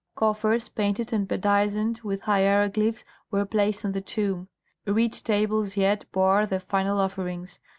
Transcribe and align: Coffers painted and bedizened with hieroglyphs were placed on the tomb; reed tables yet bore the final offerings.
Coffers 0.15 0.67
painted 0.67 1.13
and 1.13 1.27
bedizened 1.27 1.99
with 2.01 2.21
hieroglyphs 2.21 3.05
were 3.29 3.45
placed 3.45 3.85
on 3.85 3.91
the 3.91 4.01
tomb; 4.01 4.47
reed 4.87 5.13
tables 5.13 5.77
yet 5.77 6.11
bore 6.11 6.47
the 6.47 6.59
final 6.59 6.99
offerings. 6.99 7.59